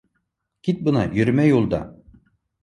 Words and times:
—Кит 0.67 0.81
бынан, 0.87 1.13
йөрөмә 1.19 1.47
юлда! 1.51 1.83